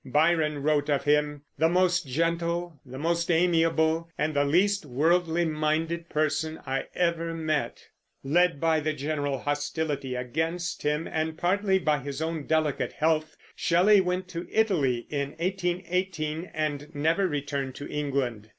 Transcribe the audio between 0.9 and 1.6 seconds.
him,